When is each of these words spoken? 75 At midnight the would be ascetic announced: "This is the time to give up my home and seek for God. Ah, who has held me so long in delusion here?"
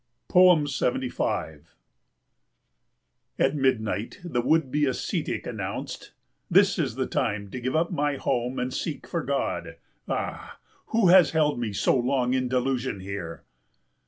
75 0.31 1.75
At 3.37 3.55
midnight 3.55 4.19
the 4.23 4.41
would 4.41 4.71
be 4.71 4.87
ascetic 4.87 5.45
announced: 5.45 6.09
"This 6.49 6.79
is 6.79 6.95
the 6.95 7.05
time 7.05 7.51
to 7.51 7.61
give 7.61 7.75
up 7.75 7.91
my 7.91 8.15
home 8.15 8.57
and 8.57 8.73
seek 8.73 9.05
for 9.05 9.21
God. 9.21 9.75
Ah, 10.07 10.57
who 10.87 11.09
has 11.09 11.33
held 11.37 11.59
me 11.59 11.71
so 11.71 11.95
long 11.95 12.33
in 12.33 12.47
delusion 12.47 12.99
here?" 13.01 13.43